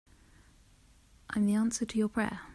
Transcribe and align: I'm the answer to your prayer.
I'm 1.29 1.45
the 1.45 1.53
answer 1.53 1.85
to 1.85 1.97
your 1.97 2.09
prayer. 2.09 2.41